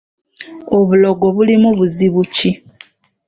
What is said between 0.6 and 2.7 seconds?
Obulogo bulimu buzibu ki?